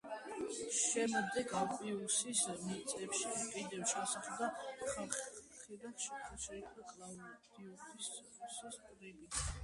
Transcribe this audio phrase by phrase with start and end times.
[0.75, 4.47] შემდეგ აპიუსის მიწებში კიდევ ჩასახლდა
[4.93, 5.91] ხალხი და
[6.45, 6.87] შეიქმნა
[7.35, 8.09] კლავდიუსის
[8.55, 9.29] ტრიბი.